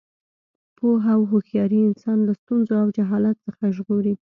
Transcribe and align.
پوهه 0.77 1.11
او 1.17 1.21
هوښیاري 1.31 1.79
انسان 1.89 2.17
له 2.27 2.33
ستونزو 2.41 2.73
او 2.83 2.87
جهالت 2.97 3.37
څخه 3.47 3.63
ژغوري. 3.75 4.13